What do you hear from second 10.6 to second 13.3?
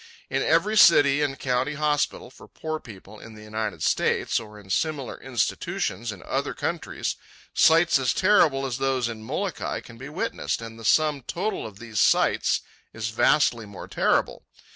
the sum total of these sights is